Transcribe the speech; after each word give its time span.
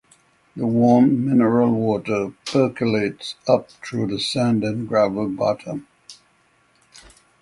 The 0.55 0.65
warm 0.65 1.25
mineral 1.27 1.71
water 1.73 2.33
percolates 2.47 3.35
up 3.47 3.69
through 3.85 4.07
the 4.07 4.19
sand 4.19 4.63
and 4.63 4.87
gravel 4.87 5.29
bottom. 5.29 5.85